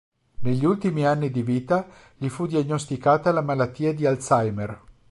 Negli 0.39 0.65
ultimi 0.65 1.05
anni 1.05 1.29
di 1.29 1.43
vita 1.43 1.87
gli 2.17 2.27
fu 2.27 2.47
diagnosticata 2.47 3.31
la 3.31 3.43
malattia 3.43 3.93
di 3.93 4.07
Alzheimer. 4.07 4.81